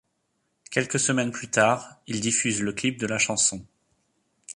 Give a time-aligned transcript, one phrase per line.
[0.71, 3.63] Quelques semaines plus tard, ils diffusent le clip de la chanson.